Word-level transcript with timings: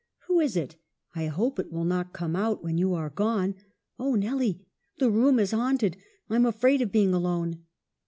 Who 0.25 0.39
is 0.39 0.57
it? 0.57 0.77
I 1.13 1.27
hope 1.27 1.59
it 1.59 1.71
will 1.71 1.85
not 1.85 2.11
come 2.11 2.35
out 2.35 2.63
when 2.63 2.79
you 2.79 2.95
are 2.95 3.11
gone. 3.11 3.53
Oh, 3.99 4.15
Nelly! 4.15 4.65
the 4.97 5.11
room 5.11 5.37
is 5.37 5.51
haunted! 5.51 5.95
I'm 6.27 6.47
afraid 6.47 6.81
of 6.81 6.91
being 6.91 7.13
alone.' 7.13 7.63